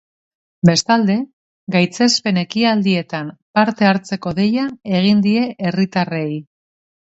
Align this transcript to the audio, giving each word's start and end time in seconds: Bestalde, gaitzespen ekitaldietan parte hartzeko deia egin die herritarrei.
Bestalde, 0.69 1.17
gaitzespen 1.75 2.41
ekitaldietan 2.43 3.31
parte 3.61 3.89
hartzeko 3.93 4.35
deia 4.43 4.67
egin 5.03 5.25
die 5.31 5.47
herritarrei. 5.69 6.29